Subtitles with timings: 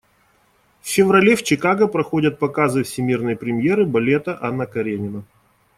[0.81, 5.23] В феврале в Чикаго проходят показы всемирной премьеры балета «Анна Каренина».